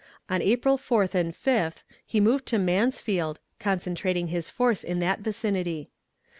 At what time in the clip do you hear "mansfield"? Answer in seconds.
2.57-3.39